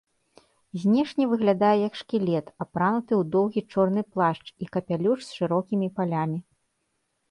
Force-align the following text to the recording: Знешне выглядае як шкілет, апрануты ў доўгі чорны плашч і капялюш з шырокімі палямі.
Знешне 0.83 1.27
выглядае 1.33 1.73
як 1.87 1.93
шкілет, 2.01 2.49
апрануты 2.67 3.13
ў 3.21 3.31
доўгі 3.37 3.61
чорны 3.75 4.01
плашч 4.17 4.45
і 4.67 4.75
капялюш 4.75 5.19
з 5.31 5.41
шырокімі 5.41 5.87
палямі. 5.99 6.39